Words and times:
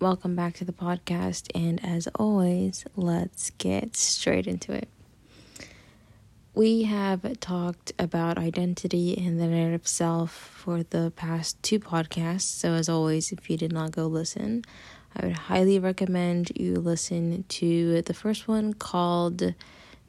welcome 0.00 0.34
back 0.34 0.54
to 0.54 0.64
the 0.64 0.72
podcast. 0.72 1.50
And 1.54 1.84
as 1.84 2.08
always, 2.14 2.86
let's 2.96 3.50
get 3.50 3.96
straight 3.96 4.46
into 4.46 4.72
it. 4.72 4.88
We 6.54 6.84
have 6.84 7.38
talked 7.40 7.92
about 7.98 8.38
identity 8.38 9.16
and 9.16 9.38
the 9.38 9.46
narrative 9.46 9.86
self 9.86 10.32
for 10.32 10.82
the 10.82 11.12
past 11.14 11.62
two 11.62 11.78
podcasts. 11.78 12.42
So, 12.42 12.72
as 12.72 12.88
always, 12.88 13.30
if 13.30 13.50
you 13.50 13.56
did 13.56 13.72
not 13.72 13.92
go 13.92 14.06
listen, 14.06 14.64
I 15.14 15.26
would 15.26 15.36
highly 15.36 15.78
recommend 15.78 16.52
you 16.56 16.74
listen 16.76 17.44
to 17.48 18.02
the 18.02 18.14
first 18.14 18.48
one 18.48 18.72
called 18.72 19.54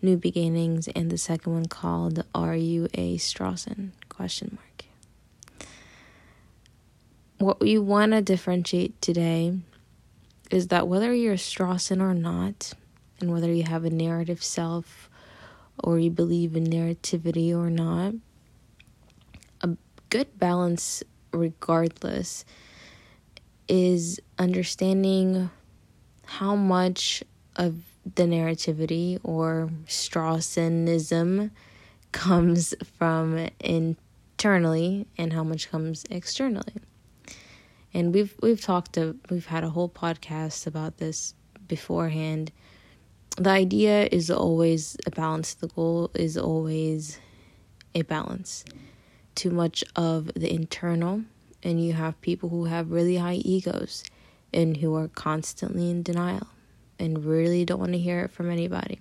New 0.01 0.17
Beginnings 0.17 0.87
and 0.89 1.11
the 1.11 1.17
second 1.17 1.53
one 1.53 1.65
called 1.65 2.23
Are 2.33 2.55
You 2.55 2.87
a 2.93 3.17
Strawson? 3.17 3.91
question 4.09 4.57
mark. 4.57 4.85
What 7.37 7.59
we 7.59 7.77
want 7.77 8.11
to 8.13 8.21
differentiate 8.21 9.01
today 9.01 9.59
is 10.51 10.67
that 10.67 10.87
whether 10.87 11.13
you're 11.13 11.33
a 11.33 11.37
Strawson 11.37 12.01
or 12.01 12.13
not, 12.13 12.73
and 13.19 13.31
whether 13.31 13.51
you 13.51 13.63
have 13.63 13.85
a 13.85 13.89
narrative 13.89 14.43
self 14.43 15.09
or 15.79 15.97
you 15.97 16.11
believe 16.11 16.55
in 16.55 16.65
narrativity 16.65 17.55
or 17.55 17.69
not, 17.69 18.13
a 19.61 19.69
good 20.09 20.37
balance, 20.37 21.03
regardless, 21.31 22.43
is 23.67 24.19
understanding 24.37 25.49
how 26.25 26.55
much 26.55 27.23
of 27.55 27.75
the 28.15 28.23
narrativity 28.23 29.19
or 29.23 29.69
Strawsonism 29.85 31.51
comes 32.11 32.73
from 32.97 33.47
internally 33.61 35.07
and 35.17 35.31
how 35.31 35.43
much 35.43 35.71
comes 35.71 36.03
externally. 36.09 36.73
And 37.93 38.13
we've 38.13 38.35
we've 38.41 38.61
talked 38.61 38.93
to, 38.93 39.17
we've 39.29 39.47
had 39.47 39.63
a 39.63 39.69
whole 39.69 39.89
podcast 39.89 40.67
about 40.67 40.97
this 40.97 41.33
beforehand 41.67 42.51
the 43.37 43.49
idea 43.49 44.09
is 44.11 44.29
always 44.29 44.97
a 45.05 45.11
balance. 45.11 45.53
The 45.53 45.67
goal 45.67 46.11
is 46.13 46.37
always 46.37 47.17
a 47.95 48.01
balance. 48.01 48.65
Too 49.35 49.51
much 49.51 49.83
of 49.95 50.33
the 50.35 50.53
internal, 50.53 51.23
and 51.63 51.83
you 51.83 51.93
have 51.93 52.19
people 52.21 52.49
who 52.49 52.65
have 52.65 52.91
really 52.91 53.15
high 53.15 53.35
egos 53.45 54.03
and 54.53 54.75
who 54.75 54.95
are 54.95 55.07
constantly 55.07 55.89
in 55.89 56.03
denial 56.03 56.47
and 56.99 57.23
really 57.23 57.63
don't 57.63 57.79
want 57.79 57.93
to 57.93 57.97
hear 57.97 58.25
it 58.25 58.31
from 58.31 58.51
anybody. 58.51 58.99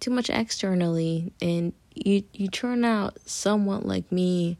Too 0.00 0.10
much 0.10 0.28
externally, 0.28 1.32
and 1.40 1.72
you 1.94 2.24
you 2.32 2.48
turn 2.48 2.84
out 2.84 3.18
somewhat 3.26 3.86
like 3.86 4.10
me, 4.10 4.58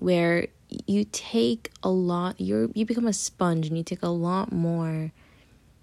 where 0.00 0.48
you 0.86 1.04
take 1.12 1.70
a 1.82 1.90
lot. 1.90 2.40
You 2.40 2.72
you 2.74 2.86
become 2.86 3.06
a 3.06 3.12
sponge, 3.12 3.66
and 3.66 3.76
you 3.76 3.84
take 3.84 4.02
a 4.02 4.08
lot 4.08 4.52
more 4.52 5.12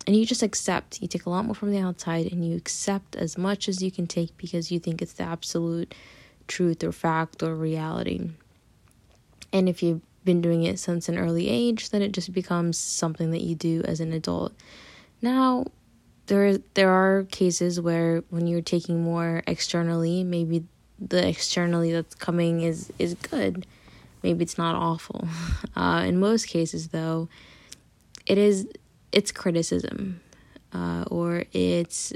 and 0.09 0.16
you 0.16 0.26
just 0.26 0.42
accept. 0.42 1.04
You 1.04 1.08
take 1.08 1.28
a 1.28 1.30
lot 1.30 1.46
more 1.46 1.54
from 1.54 1.72
the 1.72 1.78
outside 1.78 2.31
and 2.31 2.44
you 2.44 2.56
accept 2.56 3.16
as 3.16 3.38
much 3.38 3.70
as 3.70 3.84
you 3.84 3.92
can 3.92 4.08
take 4.08 4.36
because 4.38 4.72
you 4.72 4.80
think 4.80 5.04
it's 5.04 5.14
the 5.14 5.23
absolute 5.23 5.94
truth 6.48 6.84
or 6.84 6.92
fact 6.92 7.44
or 7.44 7.54
reality. 7.54 8.31
And 9.54 9.70
if 9.70 9.84
you've 9.84 10.02
been 10.26 10.42
doing 10.42 10.64
it 10.64 10.80
since 10.80 11.09
an 11.09 11.18
early 11.20 11.48
age, 11.48 11.92
then 11.92 12.02
it 12.02 12.12
just 12.12 12.34
becomes 12.34 12.76
something 12.76 13.30
that 13.30 13.42
you 13.42 13.53
do 13.53 13.84
as 13.86 14.00
an 14.00 14.12
adult. 14.12 14.53
Now, 15.22 15.66
there 16.26 16.58
there 16.74 16.90
are 16.90 17.26
cases 17.26 17.80
where 17.80 18.24
when 18.30 18.48
you're 18.48 18.62
taking 18.62 19.03
more 19.03 19.44
externally, 19.46 20.24
maybe 20.24 20.64
the 21.00 21.28
externally 21.28 21.92
that's 21.92 22.16
coming 22.16 22.62
is 22.62 22.92
is 22.98 23.14
good. 23.14 23.68
Maybe 24.23 24.44
it's 24.44 24.58
not 24.58 24.75
awful. 24.75 25.28
Uh, 25.75 26.03
in 26.06 26.20
most 26.20 26.48
cases, 26.48 26.89
though, 26.89 27.30
it 28.25 28.38
is 28.38 28.67
it's 29.14 29.31
criticism 29.31 30.20
uh, 30.73 31.06
or 31.09 31.45
it's 31.53 32.12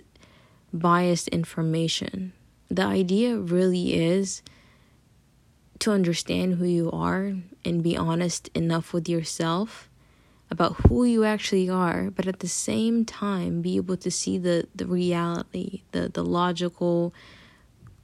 biased 0.74 1.28
information. 1.30 2.34
The 2.70 2.84
idea 2.84 3.38
really 3.38 3.94
is 3.94 4.42
to 5.80 5.92
understand 5.92 6.56
who 6.56 6.66
you 6.66 6.92
are 6.92 7.34
and 7.64 7.84
be 7.84 7.96
honest 7.96 8.50
enough 8.56 8.92
with 8.92 9.08
yourself 9.08 9.90
about 10.52 10.74
who 10.88 11.04
you 11.04 11.24
actually 11.24 11.70
are, 11.70 12.12
but 12.12 12.28
at 12.28 12.40
the 12.40 12.48
same 12.48 13.06
time 13.06 13.62
be 13.62 13.76
able 13.78 13.98
to 13.98 14.12
see 14.12 14.38
the, 14.38 14.68
the 14.76 14.86
reality, 14.86 15.82
the, 15.92 16.10
the 16.10 16.24
logical 16.24 17.14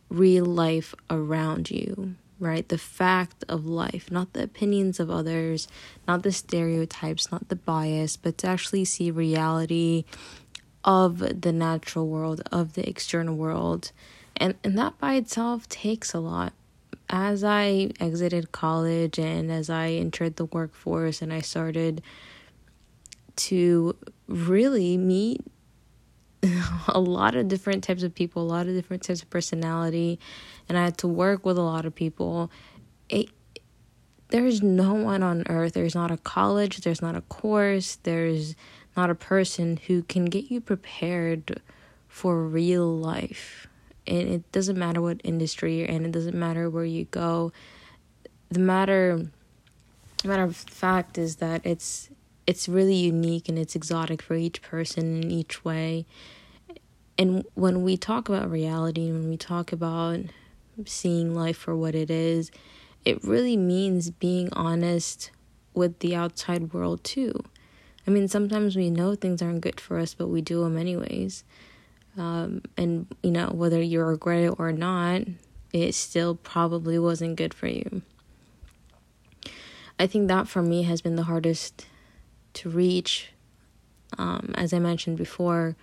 real 0.09 0.45
life 0.45 0.95
around 1.09 1.69
you 1.69 2.15
right? 2.39 2.67
The 2.67 2.77
fact 2.77 3.43
of 3.49 3.65
life, 3.65 4.09
not 4.11 4.33
the 4.33 4.43
opinions 4.43 4.99
of 4.99 5.09
others, 5.09 5.67
not 6.07 6.23
the 6.23 6.31
stereotypes, 6.31 7.31
not 7.31 7.49
the 7.49 7.55
bias, 7.55 8.17
but 8.17 8.37
to 8.39 8.47
actually 8.47 8.85
see 8.85 9.11
reality 9.11 10.05
of 10.83 11.41
the 11.41 11.51
natural 11.51 12.07
world, 12.07 12.41
of 12.51 12.73
the 12.73 12.87
external 12.87 13.35
world. 13.35 13.91
And 14.37 14.55
and 14.63 14.77
that 14.77 14.97
by 14.99 15.15
itself 15.15 15.67
takes 15.67 16.13
a 16.13 16.19
lot. 16.19 16.53
As 17.09 17.43
I 17.43 17.91
exited 17.99 18.51
college 18.51 19.17
and 19.17 19.51
as 19.51 19.69
I 19.69 19.89
entered 19.89 20.35
the 20.35 20.45
workforce 20.45 21.21
and 21.21 21.33
I 21.33 21.41
started 21.41 22.01
to 23.35 23.95
really 24.27 24.97
meet 24.97 25.41
a 26.87 26.99
lot 26.99 27.35
of 27.35 27.47
different 27.47 27.83
types 27.83 28.03
of 28.03 28.13
people, 28.13 28.43
a 28.43 28.43
lot 28.43 28.67
of 28.67 28.73
different 28.73 29.03
types 29.03 29.21
of 29.21 29.29
personality, 29.29 30.19
and 30.69 30.77
I 30.77 30.85
had 30.85 30.97
to 30.99 31.07
work 31.07 31.45
with 31.45 31.57
a 31.57 31.61
lot 31.61 31.85
of 31.85 31.93
people. 31.93 32.49
It 33.09 33.29
there's 34.29 34.61
no 34.61 34.93
one 34.93 35.23
on 35.23 35.43
earth, 35.49 35.73
there's 35.73 35.95
not 35.95 36.11
a 36.11 36.17
college, 36.17 36.77
there's 36.77 37.01
not 37.01 37.15
a 37.15 37.21
course, 37.21 37.97
there's 38.03 38.55
not 38.95 39.09
a 39.09 39.15
person 39.15 39.77
who 39.87 40.03
can 40.03 40.25
get 40.25 40.51
you 40.51 40.61
prepared 40.61 41.61
for 42.07 42.43
real 42.43 42.95
life. 42.95 43.67
And 44.05 44.29
it 44.29 44.51
doesn't 44.51 44.77
matter 44.77 45.01
what 45.01 45.19
industry 45.23 45.79
you're 45.79 45.87
in, 45.87 46.05
it 46.05 46.11
doesn't 46.11 46.37
matter 46.37 46.69
where 46.69 46.85
you 46.85 47.05
go. 47.05 47.51
The 48.49 48.59
matter 48.59 49.25
the 50.21 50.27
matter 50.27 50.43
of 50.43 50.55
fact 50.55 51.17
is 51.17 51.37
that 51.37 51.65
it's 51.65 52.09
it's 52.45 52.67
really 52.67 52.95
unique 52.95 53.47
and 53.47 53.57
it's 53.57 53.75
exotic 53.75 54.21
for 54.21 54.35
each 54.35 54.61
person 54.61 55.21
in 55.21 55.31
each 55.31 55.63
way. 55.63 56.05
And 57.17 57.45
when 57.53 57.83
we 57.83 57.95
talk 57.95 58.27
about 58.27 58.49
reality, 58.49 59.11
when 59.11 59.29
we 59.29 59.37
talk 59.37 59.71
about 59.71 60.21
seeing 60.85 61.35
life 61.35 61.57
for 61.57 61.75
what 61.75 61.95
it 61.95 62.09
is, 62.09 62.51
it 63.05 63.23
really 63.23 63.57
means 63.57 64.09
being 64.11 64.49
honest 64.53 65.31
with 65.73 65.99
the 65.99 66.15
outside 66.15 66.73
world 66.73 67.03
too. 67.03 67.43
I 68.07 68.11
mean, 68.11 68.27
sometimes 68.27 68.75
we 68.75 68.89
know 68.89 69.15
things 69.15 69.41
aren't 69.41 69.61
good 69.61 69.79
for 69.79 69.97
us, 69.99 70.13
but 70.13 70.27
we 70.27 70.41
do 70.41 70.63
them 70.63 70.77
anyways. 70.77 71.43
Um, 72.17 72.63
and, 72.75 73.07
you 73.23 73.31
know, 73.31 73.47
whether 73.47 73.81
you 73.81 74.01
regret 74.01 74.43
it 74.43 74.55
or 74.57 74.71
not, 74.71 75.21
it 75.71 75.93
still 75.93 76.35
probably 76.35 76.97
wasn't 76.97 77.35
good 77.35 77.53
for 77.53 77.67
you. 77.67 78.01
I 79.99 80.07
think 80.07 80.27
that 80.27 80.47
for 80.47 80.61
me 80.61 80.83
has 80.83 81.01
been 81.01 81.15
the 81.15 81.23
hardest 81.23 81.85
to 82.53 82.69
reach. 82.69 83.31
Um, 84.17 84.53
as 84.55 84.73
I 84.73 84.79
mentioned 84.79 85.17
before, 85.17 85.75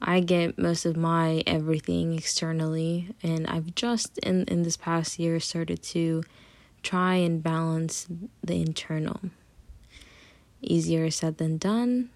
I 0.00 0.20
get 0.20 0.58
most 0.58 0.84
of 0.84 0.96
my 0.96 1.42
everything 1.46 2.14
externally, 2.14 3.14
and 3.22 3.46
I've 3.46 3.74
just 3.74 4.18
in, 4.18 4.44
in 4.44 4.62
this 4.62 4.76
past 4.76 5.18
year 5.18 5.40
started 5.40 5.82
to 5.84 6.22
try 6.82 7.14
and 7.14 7.42
balance 7.42 8.06
the 8.42 8.60
internal. 8.60 9.20
Easier 10.60 11.10
said 11.10 11.38
than 11.38 11.58
done. 11.58 12.10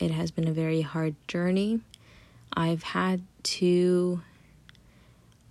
It 0.00 0.10
has 0.10 0.30
been 0.30 0.48
a 0.48 0.52
very 0.52 0.80
hard 0.82 1.14
journey. 1.28 1.80
I've 2.52 2.82
had 2.82 3.22
to 3.44 4.22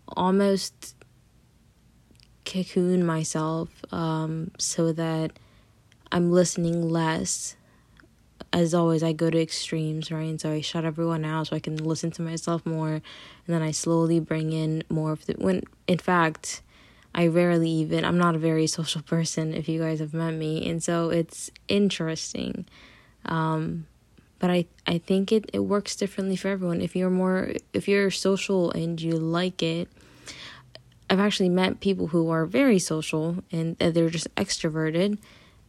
almost 0.08 0.96
cocoon 2.46 3.06
myself 3.06 3.70
um, 3.92 4.52
so 4.58 4.92
that 4.94 5.32
I'm 6.12 6.32
listening 6.32 6.90
less 6.90 7.56
as 8.56 8.74
always, 8.74 9.04
I 9.04 9.12
go 9.12 9.30
to 9.30 9.42
extremes, 9.42 10.12
right? 10.12 10.30
And 10.30 10.40
so 10.40 10.50
I 10.50 10.62
shut 10.62 10.86
everyone 10.86 11.26
out 11.26 11.48
so 11.48 11.58
I 11.58 11.60
can 11.60 11.76
listen 11.76 12.10
to 12.12 12.22
myself 12.22 12.66
more. 12.66 12.94
And 12.94 13.04
then 13.48 13.62
I 13.62 13.72
slowly 13.72 14.22
bring 14.22 14.54
in 14.54 14.82
more 14.90 15.12
of 15.12 15.26
the. 15.26 15.34
When, 15.34 15.64
in 15.88 15.98
fact, 15.98 16.62
I 17.14 17.28
rarely 17.28 17.70
even. 17.70 18.06
I'm 18.06 18.18
not 18.18 18.34
a 18.34 18.40
very 18.40 18.66
social 18.66 19.02
person, 19.14 19.54
if 19.54 19.68
you 19.68 19.82
guys 19.82 20.00
have 20.00 20.14
met 20.14 20.32
me. 20.32 20.70
And 20.70 20.82
so 20.82 21.10
it's 21.10 21.52
interesting. 21.68 22.66
Um, 23.26 23.88
but 24.40 24.50
I, 24.50 24.68
I 24.88 25.00
think 25.00 25.34
it, 25.34 25.50
it 25.52 25.60
works 25.60 25.98
differently 25.98 26.38
for 26.38 26.48
everyone. 26.48 26.80
If 26.80 26.96
you're 26.96 27.10
more. 27.10 27.52
If 27.74 27.90
you're 27.90 28.10
social 28.10 28.72
and 28.72 29.02
you 29.02 29.18
like 29.18 29.62
it. 29.62 29.90
I've 31.10 31.20
actually 31.20 31.50
met 31.50 31.82
people 31.82 32.08
who 32.08 32.30
are 32.30 32.46
very 32.46 32.80
social 32.80 33.44
and 33.52 33.78
they're 33.78 34.10
just 34.10 34.34
extroverted 34.36 35.20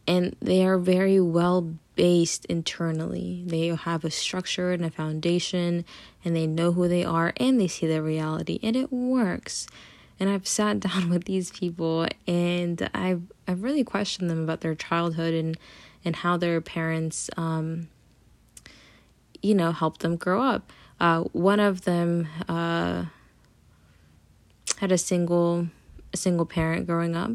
and 0.07 0.35
they 0.41 0.65
are 0.65 0.79
very 0.79 1.19
well 1.19 1.75
based 1.97 2.45
internally. 2.45 3.43
They 3.45 3.67
have 3.67 4.05
a 4.05 4.11
structure 4.11 4.71
and 4.71 4.85
a 4.85 4.89
foundation, 4.89 5.83
and 6.23 6.33
they 6.33 6.47
know 6.47 6.71
who 6.71 6.87
they 6.87 7.03
are 7.03 7.33
and 7.35 7.59
they 7.59 7.67
see 7.67 7.87
their 7.87 8.03
reality, 8.03 8.59
and 8.63 8.77
it 8.77 8.93
works. 8.93 9.67
And 10.19 10.29
I've 10.29 10.47
sat 10.47 10.79
down 10.87 11.09
with 11.09 11.25
these 11.25 11.51
people, 11.51 12.07
and 12.25 12.89
I've 12.93 13.23
I've 13.47 13.63
really 13.63 13.83
questioned 13.83 14.29
them 14.29 14.43
about 14.43 14.61
their 14.61 14.75
childhood 14.75 15.33
and 15.33 15.57
and 16.05 16.15
how 16.15 16.37
their 16.37 16.61
parents 16.61 17.29
um, 17.35 17.89
you 19.41 19.55
know, 19.55 19.71
helped 19.71 20.01
them 20.01 20.15
grow 20.15 20.41
up. 20.41 20.71
Uh, 20.99 21.21
one 21.31 21.59
of 21.59 21.81
them 21.81 22.27
uh, 22.47 23.05
had 24.77 24.91
a 24.91 24.97
single 24.97 25.67
a 26.13 26.17
single 26.17 26.45
parent 26.45 26.87
growing 26.87 27.15
up, 27.15 27.31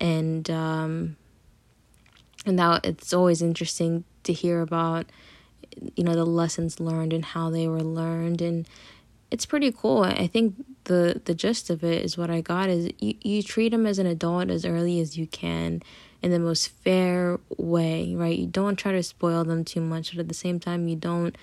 and 0.00 0.48
um, 0.50 1.16
and 2.46 2.56
now 2.56 2.80
it's 2.84 3.12
always 3.12 3.42
interesting 3.42 4.04
to 4.22 4.32
hear 4.32 4.60
about 4.60 5.06
you 5.94 6.04
know 6.04 6.14
the 6.14 6.24
lessons 6.24 6.80
learned 6.80 7.12
and 7.12 7.24
how 7.24 7.50
they 7.50 7.68
were 7.68 7.82
learned. 7.82 8.40
And 8.40 8.68
it's 9.30 9.44
pretty 9.44 9.72
cool. 9.72 10.02
I 10.02 10.26
think 10.26 10.54
the 10.84 11.20
the 11.24 11.34
gist 11.34 11.68
of 11.68 11.82
it 11.82 12.04
is 12.04 12.16
what 12.16 12.30
i 12.30 12.40
got 12.40 12.68
is 12.68 12.90
you, 13.00 13.14
you 13.22 13.42
treat 13.42 13.70
them 13.70 13.86
as 13.86 13.98
an 13.98 14.06
adult 14.06 14.50
as 14.50 14.64
early 14.64 15.00
as 15.00 15.18
you 15.18 15.26
can 15.26 15.82
in 16.22 16.30
the 16.30 16.38
most 16.38 16.68
fair 16.68 17.40
way 17.56 18.14
right? 18.14 18.38
You 18.38 18.46
don't 18.46 18.76
try 18.76 18.92
to 18.92 19.02
spoil 19.02 19.44
them 19.44 19.64
too 19.64 19.80
much 19.80 20.12
but 20.12 20.20
at 20.20 20.28
the 20.28 20.34
same 20.34 20.60
time 20.60 20.86
you 20.86 20.94
don't 20.94 21.36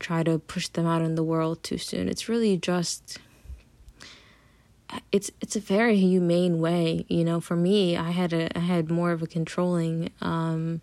try 0.00 0.22
to 0.24 0.38
push 0.38 0.68
them 0.68 0.86
out 0.86 1.02
in 1.02 1.14
the 1.14 1.24
world 1.24 1.62
too 1.62 1.78
soon. 1.78 2.08
It's 2.08 2.28
really 2.28 2.56
just 2.56 3.18
it's 5.12 5.30
it's 5.40 5.56
a 5.56 5.60
very 5.60 5.96
humane 5.96 6.60
way 6.60 7.04
you 7.08 7.24
know. 7.24 7.40
For 7.40 7.56
me 7.56 7.96
i 7.96 8.10
had 8.10 8.32
a 8.32 8.56
i 8.56 8.60
had 8.60 8.90
more 8.90 9.12
of 9.12 9.22
a 9.22 9.26
controlling 9.26 10.10
um 10.20 10.80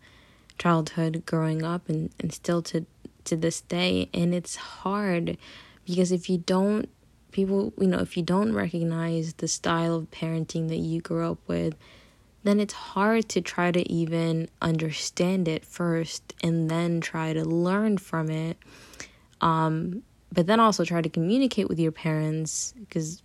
childhood 0.57 1.23
growing 1.25 1.63
up 1.63 1.89
and 1.89 2.11
and 2.19 2.33
still 2.33 2.61
to 2.63 2.85
to 3.25 3.35
this 3.35 3.61
day. 3.61 4.09
And 4.13 4.33
it's 4.33 4.55
hard 4.55 5.37
because 5.85 6.11
if 6.11 6.29
you 6.29 6.37
don't 6.37 6.89
people 7.31 7.73
you 7.77 7.87
know 7.87 7.99
if 7.99 8.15
you 8.15 8.23
don't 8.23 8.53
recognize 8.53 9.33
the 9.33 9.47
style 9.47 9.95
of 9.95 10.09
parenting 10.11 10.69
that 10.69 10.77
you 10.77 11.01
grew 11.01 11.29
up 11.29 11.39
with 11.47 11.75
then 12.43 12.59
it's 12.59 12.73
hard 12.73 13.27
to 13.27 13.41
try 13.41 13.71
to 13.71 13.91
even 13.91 14.47
understand 14.61 15.47
it 15.47 15.65
first 15.65 16.33
and 16.43 16.69
then 16.69 17.01
try 17.01 17.33
to 17.33 17.43
learn 17.43 17.97
from 17.97 18.29
it. 18.29 18.57
Um 19.41 20.03
but 20.31 20.47
then 20.47 20.59
also 20.59 20.83
try 20.83 21.01
to 21.01 21.09
communicate 21.09 21.69
with 21.69 21.79
your 21.79 21.91
parents 21.91 22.73
because 22.79 23.21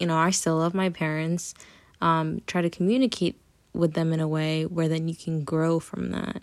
you 0.00 0.06
know 0.06 0.16
i 0.16 0.30
still 0.30 0.56
love 0.56 0.74
my 0.74 0.88
parents 0.88 1.54
um 2.00 2.40
try 2.46 2.60
to 2.60 2.70
communicate 2.70 3.38
with 3.72 3.92
them 3.92 4.12
in 4.12 4.18
a 4.18 4.26
way 4.26 4.66
where 4.66 4.88
then 4.88 5.06
you 5.06 5.14
can 5.14 5.44
grow 5.44 5.78
from 5.78 6.10
that 6.10 6.42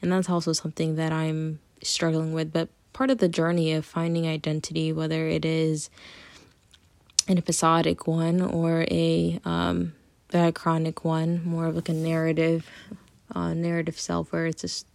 and 0.00 0.12
that's 0.12 0.30
also 0.30 0.52
something 0.52 0.94
that 0.94 1.12
i'm 1.12 1.58
struggling 1.82 2.32
with, 2.32 2.52
but 2.52 2.68
part 2.92 3.10
of 3.10 3.18
the 3.18 3.28
journey 3.28 3.72
of 3.72 3.84
finding 3.84 4.26
identity, 4.26 4.92
whether 4.92 5.26
it 5.28 5.44
is 5.44 5.90
an 7.26 7.38
episodic 7.38 8.06
one 8.06 8.40
or 8.40 8.86
a 8.90 9.40
um, 9.44 9.92
chronic 10.54 11.04
one, 11.04 11.44
more 11.44 11.66
of 11.66 11.76
like 11.76 11.88
a 11.88 11.94
narrative, 11.94 12.68
uh, 13.34 13.54
narrative 13.54 13.98
self, 13.98 14.32
where 14.32 14.46
it's 14.46 14.62
just 14.62 14.86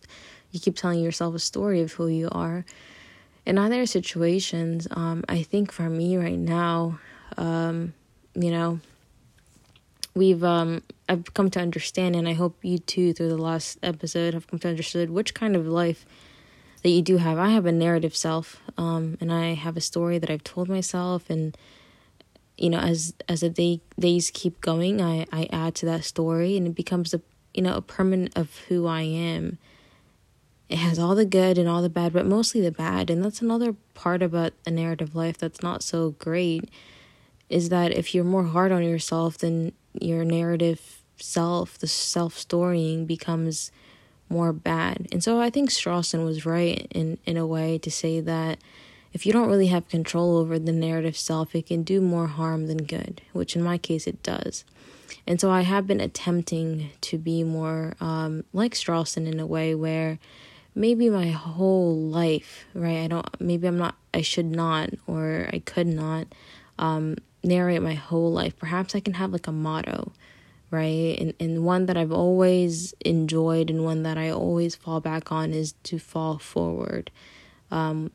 you 0.52 0.60
keep 0.60 0.76
telling 0.76 1.00
yourself 1.00 1.36
a 1.36 1.40
story 1.40 1.82
of 1.82 1.94
who 1.94 2.08
you 2.08 2.30
are. 2.32 2.66
In 3.46 3.58
other 3.58 3.86
situations, 3.86 4.88
um, 4.92 5.24
I 5.28 5.44
think 5.44 5.72
for 5.72 5.90
me 5.90 6.18
right 6.18 6.38
now, 6.38 7.00
um, 7.38 7.94
you 8.36 8.52
know, 8.52 8.80
we've 10.16 10.44
um, 10.44 10.82
I've 11.10 11.34
come 11.34 11.50
to 11.52 11.60
understand, 11.60 12.16
and 12.16 12.28
I 12.28 12.34
hope 12.34 12.58
you 12.62 12.78
too, 12.78 13.14
through 13.14 13.30
the 13.30 13.38
last 13.38 13.78
episode, 13.84 14.34
have 14.34 14.48
come 14.48 14.60
to 14.60 14.70
understand 14.70 15.12
which 15.12 15.34
kind 15.34 15.56
of 15.56 15.68
life 15.68 16.06
that 16.84 16.90
you 16.90 17.02
do 17.02 17.18
have. 17.18 17.38
I 17.38 17.50
have 17.50 17.66
a 17.66 17.72
narrative 17.72 18.16
self, 18.16 18.60
um, 18.78 19.18
and 19.20 19.32
I 19.32 19.54
have 19.54 19.78
a 19.78 19.82
story 19.82 20.20
that 20.20 20.30
I've 20.30 20.44
told 20.44 20.70
myself, 20.70 21.30
and 21.30 21.58
you 22.58 22.70
know, 22.70 22.80
as 22.80 23.14
as 23.28 23.42
the 23.42 23.50
day 23.50 23.82
days 24.00 24.32
keep 24.34 24.62
going, 24.62 25.02
I 25.02 25.26
I 25.32 25.48
add 25.52 25.76
to 25.76 25.86
that 25.88 26.04
story, 26.04 26.58
and 26.58 26.68
it 26.68 26.76
becomes 26.76 27.14
a 27.14 27.22
you 27.54 27.62
know 27.62 27.76
a 27.76 27.82
permanent 27.82 28.34
of 28.36 28.58
who 28.68 28.88
I 28.88 29.02
am. 29.02 29.58
It 30.70 30.78
has 30.78 30.98
all 30.98 31.14
the 31.14 31.26
good 31.26 31.58
and 31.58 31.70
all 31.70 31.82
the 31.82 31.90
bad, 31.90 32.14
but 32.14 32.26
mostly 32.26 32.62
the 32.62 32.72
bad, 32.72 33.10
and 33.10 33.24
that's 33.24 33.42
another 33.42 33.76
part 33.94 34.24
about 34.24 34.54
a 34.66 34.72
narrative 34.72 35.16
life 35.16 35.38
that's 35.38 35.62
not 35.62 35.84
so 35.84 36.12
great. 36.12 36.70
Is 37.50 37.70
that 37.70 37.92
if 37.92 38.16
you're 38.16 38.24
more 38.24 38.46
hard 38.46 38.72
on 38.72 38.84
yourself, 38.84 39.38
then 39.38 39.74
your 40.00 40.24
narrative 40.24 41.04
self, 41.18 41.78
the 41.78 41.88
self 41.88 42.38
storying 42.38 43.06
becomes 43.06 43.72
more 44.30 44.54
bad. 44.54 45.08
And 45.12 45.24
so 45.24 45.40
I 45.40 45.50
think 45.50 45.70
Strawson 45.70 46.26
was 46.26 46.46
right 46.46 46.88
in, 46.92 47.18
in 47.26 47.38
a 47.38 47.46
way 47.46 47.78
to 47.80 47.92
say 47.92 48.20
that 48.22 48.60
if 49.14 49.26
you 49.26 49.32
don't 49.32 49.48
really 49.48 49.68
have 49.68 49.88
control 49.88 50.38
over 50.38 50.58
the 50.58 50.72
narrative 50.72 51.16
self, 51.16 51.54
it 51.56 51.68
can 51.68 51.84
do 51.84 52.02
more 52.02 52.28
harm 52.28 52.66
than 52.66 52.78
good, 52.78 53.22
which 53.32 53.56
in 53.56 53.62
my 53.62 53.78
case 53.78 54.08
it 54.08 54.24
does. 54.24 54.66
And 55.28 55.40
so 55.40 55.52
I 55.52 55.62
have 55.62 55.86
been 55.86 56.02
attempting 56.02 56.90
to 57.02 57.18
be 57.18 57.44
more 57.44 57.94
um, 58.02 58.44
like 58.52 58.74
Strawson 58.74 59.32
in 59.32 59.40
a 59.40 59.46
way 59.46 59.76
where 59.76 60.18
maybe 60.74 61.10
my 61.10 61.28
whole 61.28 61.96
life, 61.96 62.66
right? 62.74 63.04
I 63.04 63.08
don't, 63.08 63.42
maybe 63.42 63.68
I'm 63.68 63.78
not, 63.78 63.96
I 64.14 64.22
should 64.22 64.48
not, 64.48 64.90
or 65.06 65.48
I 65.54 65.60
could 65.60 65.88
not 65.88 66.28
um, 66.80 67.18
narrate 67.44 67.82
my 67.82 67.94
whole 67.94 68.32
life. 68.32 68.58
Perhaps 68.58 68.96
I 68.96 69.00
can 69.00 69.14
have 69.14 69.32
like 69.32 69.48
a 69.48 69.52
motto 69.52 70.12
right? 70.74 71.16
And 71.20 71.34
and 71.40 71.64
one 71.64 71.86
that 71.86 71.96
I've 71.96 72.12
always 72.12 72.96
enjoyed 73.06 73.70
and 73.70 73.86
one 73.86 74.02
that 74.04 74.18
I 74.18 74.32
always 74.32 74.76
fall 74.76 75.00
back 75.00 75.32
on 75.32 75.54
is 75.54 75.74
to 75.84 76.00
fall 76.00 76.40
forward. 76.40 77.12
Um, 77.70 78.12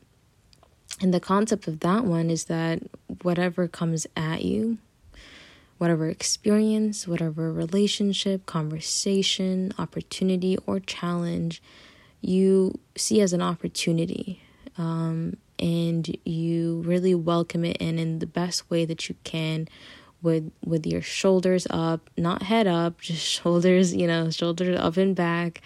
and 1.01 1.13
the 1.13 1.21
concept 1.21 1.67
of 1.67 1.79
that 1.79 2.03
one 2.03 2.29
is 2.29 2.45
that 2.45 2.81
whatever 3.21 3.69
comes 3.69 4.05
at 4.17 4.43
you, 4.43 4.77
whatever 5.77 6.09
experience, 6.09 7.07
whatever 7.07 7.53
relationship, 7.53 8.45
conversation, 8.45 9.71
opportunity, 9.79 10.57
or 10.67 10.81
challenge 10.81 11.63
you 12.19 12.77
see 12.97 13.21
as 13.21 13.31
an 13.31 13.41
opportunity. 13.41 14.41
Um, 14.77 15.37
and 15.59 16.15
you 16.25 16.81
really 16.85 17.13
welcome 17.15 17.65
it 17.65 17.77
in 17.77 17.99
in 17.99 18.19
the 18.19 18.27
best 18.27 18.69
way 18.69 18.85
that 18.85 19.09
you 19.09 19.15
can 19.23 19.67
with 20.21 20.51
with 20.65 20.85
your 20.85 21.01
shoulders 21.01 21.67
up, 21.69 22.09
not 22.17 22.43
head 22.43 22.67
up, 22.67 22.99
just 23.01 23.25
shoulders, 23.25 23.93
you 23.93 24.07
know, 24.07 24.29
shoulders 24.29 24.77
up 24.79 24.97
and 24.97 25.15
back, 25.15 25.61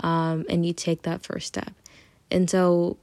um, 0.00 0.44
and 0.48 0.64
you 0.64 0.72
take 0.72 1.02
that 1.02 1.22
first 1.22 1.46
step. 1.46 1.72
And 2.30 2.48
so 2.48 2.98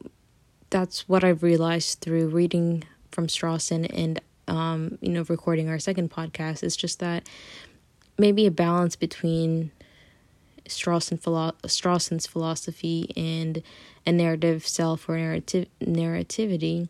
that's 0.70 1.08
what 1.08 1.24
I've 1.24 1.44
realized 1.44 2.02
through 2.02 2.28
reading 2.28 2.84
from 3.12 3.28
Strawson 3.28 3.90
and 3.94 4.22
um, 4.48 4.98
you 5.02 5.10
know, 5.10 5.26
recording 5.28 5.70
our 5.70 5.80
second 5.80 6.12
podcast 6.12 6.64
is 6.64 6.76
just 6.76 7.00
that 7.00 7.28
maybe 8.18 8.46
a 8.46 8.52
balance 8.52 8.96
between 8.96 9.72
Strawson 10.68 11.20
philo- 11.20 11.56
Strawson's 11.64 12.28
philosophy 12.28 13.12
and 13.16 13.62
a 14.06 14.12
narrative 14.12 14.68
self 14.68 15.08
or 15.10 15.18
narrative 15.18 15.68
narrativity 15.82 16.88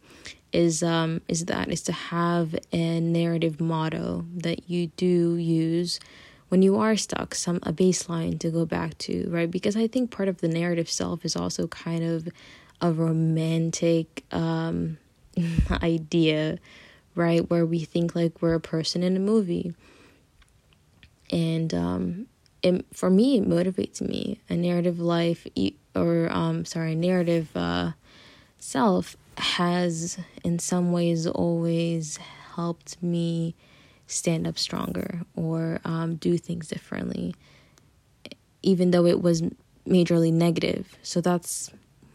is 0.51 0.81
um 0.83 1.21
is 1.27 1.45
that 1.45 1.69
is 1.69 1.81
to 1.81 1.91
have 1.91 2.55
a 2.71 2.99
narrative 2.99 3.59
motto 3.59 4.25
that 4.35 4.69
you 4.69 4.87
do 4.97 5.35
use 5.35 5.99
when 6.49 6.61
you 6.61 6.77
are 6.77 6.95
stuck 6.95 7.35
some 7.35 7.57
a 7.63 7.73
baseline 7.73 8.39
to 8.39 8.49
go 8.49 8.65
back 8.65 8.97
to 8.97 9.27
right? 9.29 9.51
Because 9.51 9.75
i 9.75 9.87
think 9.87 10.11
part 10.11 10.29
of 10.29 10.37
the 10.37 10.47
narrative 10.47 10.89
self 10.89 11.25
is 11.25 11.35
also 11.35 11.67
kind 11.67 12.03
of 12.03 12.27
a 12.81 12.91
romantic 12.91 14.23
um 14.31 14.97
idea 15.83 16.57
right? 17.15 17.49
Where 17.49 17.65
we 17.65 17.79
think 17.79 18.15
like 18.15 18.41
we're 18.41 18.53
a 18.53 18.59
person 18.59 19.01
in 19.01 19.15
a 19.15 19.19
movie. 19.19 19.73
And 21.31 21.73
um 21.73 22.27
it, 22.65 22.85
for 22.93 23.09
me 23.09 23.37
it 23.37 23.47
motivates 23.47 24.01
me 24.01 24.39
a 24.49 24.55
narrative 24.55 24.99
life 24.99 25.45
or 25.95 26.29
um 26.31 26.65
sorry 26.65 26.95
narrative 26.95 27.49
uh 27.55 27.91
self 28.57 29.15
has 29.37 30.17
in 30.43 30.59
some 30.59 30.91
ways 30.91 31.27
always 31.27 32.17
helped 32.55 33.01
me 33.01 33.55
stand 34.07 34.47
up 34.47 34.57
stronger 34.57 35.21
or 35.35 35.79
um, 35.83 36.15
do 36.15 36.37
things 36.37 36.67
differently, 36.67 37.35
even 38.61 38.91
though 38.91 39.05
it 39.05 39.21
was 39.21 39.41
majorly 39.87 40.31
negative. 40.31 40.95
So 41.03 41.21
that's 41.21 41.71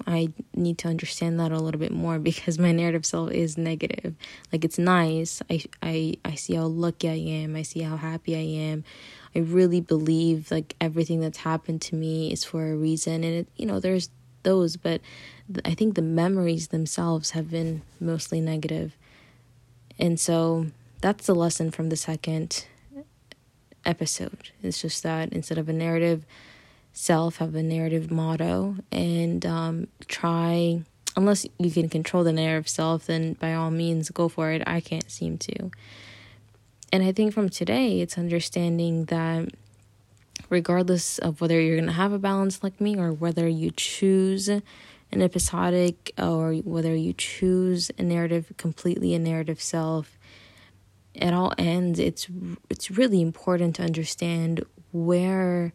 I 0.07 0.33
need 0.55 0.79
to 0.79 0.89
understand 0.89 1.39
that 1.41 1.53
a 1.53 1.59
little 1.59 1.81
bit 1.81 1.93
more 1.93 2.19
because 2.19 2.59
my 2.59 2.73
narrative 2.73 3.07
self 3.07 3.31
is 3.31 3.59
negative. 3.59 4.15
Like 4.53 4.65
it's 4.65 4.79
nice. 4.79 5.43
I 5.51 5.63
I 5.83 6.15
I 6.25 6.35
see 6.35 6.55
how 6.55 6.67
lucky 6.67 7.09
I 7.09 7.43
am. 7.43 7.57
I 7.57 7.63
see 7.63 7.81
how 7.81 7.97
happy 7.97 8.35
I 8.37 8.63
am. 8.71 8.85
I 9.35 9.41
really 9.41 9.81
believe 9.81 10.51
like 10.51 10.75
everything 10.81 11.21
that's 11.21 11.39
happened 11.39 11.83
to 11.83 11.95
me 11.95 12.33
is 12.33 12.45
for 12.45 12.73
a 12.73 12.77
reason 12.77 13.23
and 13.25 13.35
it 13.35 13.49
you 13.57 13.67
know 13.67 13.79
there's 13.79 14.11
those 14.43 14.77
but 14.77 15.01
I 15.65 15.75
think 15.75 15.95
the 15.95 16.03
memories 16.03 16.69
themselves 16.69 17.31
have 17.31 17.51
been 17.51 17.83
mostly 17.99 18.41
negative. 18.41 18.97
And 19.99 20.19
so 20.19 20.67
that's 21.01 21.27
the 21.27 21.35
lesson 21.35 21.71
from 21.71 21.89
the 21.89 21.97
second 21.97 22.67
episode. 23.85 24.51
It's 24.63 24.81
just 24.81 25.03
that 25.03 25.33
instead 25.33 25.59
of 25.59 25.69
a 25.69 25.73
narrative 25.73 26.25
self, 26.93 27.39
have 27.39 27.55
a 27.55 27.63
narrative 27.63 28.11
motto 28.11 28.77
and 28.91 29.45
um, 29.47 29.87
try, 30.07 30.83
unless 31.17 31.47
you 31.59 31.71
can 31.71 31.89
control 31.89 32.25
the 32.25 32.33
narrative 32.33 32.69
self, 32.69 33.07
then 33.07 33.35
by 33.35 33.55
all 33.55 33.71
means 33.71 34.11
go 34.11 34.29
for 34.29 34.51
it. 34.51 34.63
I 34.67 34.81
can't 34.81 35.11
seem 35.11 35.39
to. 35.39 35.71
And 36.93 37.03
I 37.03 37.13
think 37.13 37.33
from 37.33 37.49
today, 37.49 38.01
it's 38.01 38.19
understanding 38.19 39.05
that 39.07 39.49
regardless 40.49 41.19
of 41.19 41.41
whether 41.41 41.61
you're 41.61 41.77
going 41.77 41.87
to 41.87 41.93
have 41.93 42.13
a 42.13 42.19
balance 42.19 42.63
like 42.63 42.81
me 42.81 42.97
or 42.97 43.13
whether 43.13 43.49
you 43.49 43.71
choose 43.71 44.49
an 44.49 45.23
episodic 45.23 46.13
or 46.19 46.55
whether 46.55 46.95
you 46.95 47.13
choose 47.13 47.91
a 47.99 48.03
narrative 48.03 48.53
completely 48.57 49.15
a 49.15 49.19
narrative 49.19 49.61
self 49.61 50.19
at 51.17 51.33
all 51.33 51.53
ends 51.59 51.99
it's 51.99 52.29
it's 52.69 52.91
really 52.91 53.21
important 53.21 53.75
to 53.77 53.83
understand 53.83 54.65
where 54.93 55.73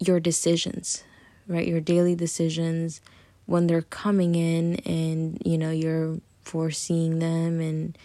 your 0.00 0.18
decisions 0.18 1.04
right? 1.50 1.66
Your 1.66 1.80
daily 1.80 2.14
decisions 2.14 3.00
when 3.46 3.66
they're 3.66 3.82
coming 3.82 4.36
in 4.36 4.76
and 4.86 5.42
you 5.44 5.58
know 5.58 5.70
you're 5.70 6.18
foreseeing 6.42 7.18
them 7.18 7.60
and 7.60 7.98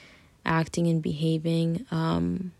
acting 0.45 0.87
and 0.87 1.01
behaving 1.01 1.85
um 1.91 2.51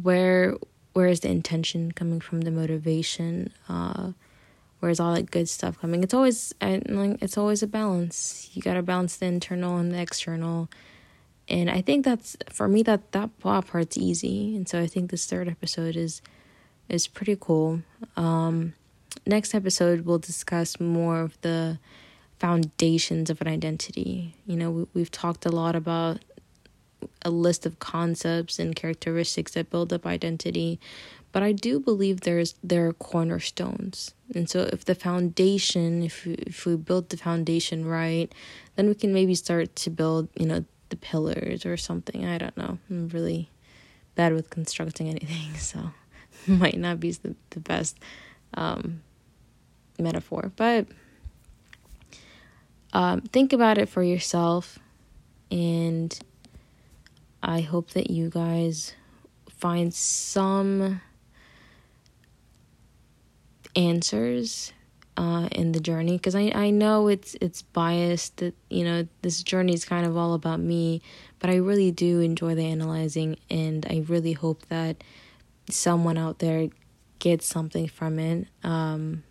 where 0.00 0.54
where 0.92 1.06
is 1.06 1.20
the 1.20 1.28
intention 1.28 1.92
coming 1.92 2.20
from 2.20 2.42
the 2.42 2.50
motivation? 2.50 3.52
Uh 3.68 4.12
where's 4.80 5.00
all 5.00 5.14
that 5.14 5.30
good 5.30 5.48
stuff 5.48 5.78
coming? 5.80 6.02
It's 6.02 6.12
always 6.14 6.52
like 6.60 7.22
it's 7.22 7.38
always 7.38 7.62
a 7.62 7.68
balance. 7.68 8.50
You 8.52 8.60
got 8.60 8.74
to 8.74 8.82
balance 8.82 9.16
the 9.16 9.26
internal 9.26 9.78
and 9.78 9.92
the 9.92 10.00
external. 10.00 10.68
And 11.46 11.70
i 11.70 11.82
think 11.82 12.04
that's 12.04 12.36
for 12.50 12.68
me 12.68 12.82
that 12.82 13.12
that 13.12 13.30
part's 13.38 13.96
easy. 13.96 14.56
And 14.56 14.68
so 14.68 14.80
i 14.80 14.86
think 14.88 15.10
this 15.10 15.26
third 15.26 15.48
episode 15.48 15.94
is 15.94 16.20
is 16.88 17.06
pretty 17.06 17.36
cool. 17.38 17.80
Um 18.16 18.74
next 19.26 19.54
episode 19.54 20.04
we'll 20.04 20.18
discuss 20.18 20.78
more 20.80 21.20
of 21.20 21.40
the 21.40 21.78
foundations 22.38 23.30
of 23.30 23.40
an 23.40 23.48
identity. 23.48 24.34
You 24.46 24.56
know 24.56 24.70
we, 24.70 24.86
we've 24.94 25.10
talked 25.10 25.46
a 25.46 25.50
lot 25.50 25.76
about 25.76 26.18
a 27.22 27.30
list 27.30 27.66
of 27.66 27.78
concepts 27.78 28.58
and 28.58 28.74
characteristics 28.74 29.52
that 29.52 29.68
build 29.68 29.92
up 29.92 30.06
identity 30.06 30.80
but 31.32 31.42
i 31.42 31.52
do 31.52 31.78
believe 31.78 32.20
there's 32.20 32.54
there 32.64 32.86
are 32.88 32.94
cornerstones. 32.94 34.14
And 34.34 34.48
so 34.48 34.60
if 34.72 34.86
the 34.86 34.94
foundation 34.94 36.02
if 36.02 36.24
we, 36.24 36.32
if 36.34 36.64
we 36.64 36.76
build 36.76 37.10
the 37.10 37.18
foundation 37.18 37.84
right 37.84 38.32
then 38.76 38.88
we 38.88 38.94
can 38.94 39.12
maybe 39.12 39.34
start 39.34 39.76
to 39.76 39.90
build 39.90 40.28
you 40.38 40.46
know 40.46 40.64
the 40.90 40.96
pillars 40.96 41.66
or 41.66 41.76
something. 41.76 42.24
I 42.24 42.38
don't 42.38 42.56
know. 42.56 42.78
I'm 42.88 43.08
really 43.08 43.50
bad 44.14 44.32
with 44.32 44.48
constructing 44.50 45.08
anything 45.08 45.54
so 45.58 45.90
might 46.58 46.78
not 46.78 47.00
be 47.00 47.12
the, 47.12 47.34
the 47.50 47.60
best 47.60 47.98
um, 48.54 49.02
metaphor 49.98 50.52
but 50.56 50.86
um, 52.92 53.20
think 53.20 53.52
about 53.52 53.78
it 53.78 53.88
for 53.88 54.02
yourself 54.02 54.78
and 55.50 56.18
I 57.42 57.60
hope 57.60 57.90
that 57.90 58.10
you 58.10 58.30
guys 58.30 58.94
find 59.50 59.92
some 59.92 61.00
answers 63.76 64.72
uh, 65.16 65.48
in 65.52 65.72
the 65.72 65.80
journey 65.80 66.16
because 66.16 66.34
I, 66.34 66.50
I 66.54 66.70
know 66.70 67.08
it's 67.08 67.36
it's 67.40 67.62
biased 67.62 68.38
that 68.38 68.54
you 68.68 68.84
know 68.84 69.06
this 69.22 69.42
journey 69.42 69.72
is 69.72 69.84
kind 69.84 70.06
of 70.06 70.16
all 70.16 70.34
about 70.34 70.60
me 70.60 71.02
but 71.38 71.50
I 71.50 71.56
really 71.56 71.90
do 71.90 72.20
enjoy 72.20 72.54
the 72.54 72.64
analyzing 72.64 73.36
and 73.48 73.86
I 73.88 74.04
really 74.08 74.32
hope 74.32 74.66
that 74.66 75.04
someone 75.70 76.18
out 76.18 76.38
there 76.38 76.68
gets 77.18 77.46
something 77.46 77.88
from 77.88 78.18
it 78.18 78.46
um, 78.62 79.22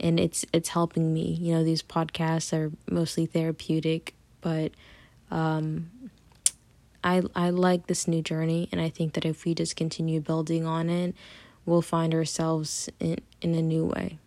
and 0.00 0.18
it's 0.18 0.44
it's 0.52 0.70
helping 0.70 1.12
me 1.12 1.36
you 1.40 1.54
know 1.54 1.62
these 1.62 1.82
podcasts 1.82 2.52
are 2.52 2.72
mostly 2.90 3.26
therapeutic 3.26 4.14
but 4.40 4.72
um, 5.30 5.90
I 7.04 7.22
I 7.34 7.50
like 7.50 7.86
this 7.86 8.06
new 8.06 8.22
journey 8.22 8.68
and 8.70 8.80
I 8.80 8.88
think 8.88 9.14
that 9.14 9.24
if 9.24 9.44
we 9.44 9.54
just 9.54 9.76
continue 9.76 10.20
building 10.20 10.66
on 10.66 10.90
it, 10.90 11.14
we'll 11.64 11.82
find 11.82 12.14
ourselves 12.14 12.88
in 13.00 13.18
in 13.40 13.54
a 13.54 13.62
new 13.62 13.86
way. 13.86 14.18